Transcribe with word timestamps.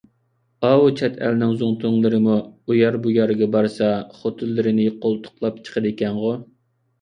ئاۋۇ 0.67 0.85
چەت 1.01 1.19
ئەلنىڭ 1.25 1.51
زۇڭتۇلىرىمۇ 1.59 2.37
ئۇ 2.37 2.77
يەر– 2.77 2.97
بۇ 3.03 3.13
يەرگە 3.17 3.49
بارسا 3.57 3.91
خوتۇنلىرىنى 4.17 4.89
قولتۇقلاپ 5.05 5.61
چىقىدىكەنغۇ! 5.69 6.35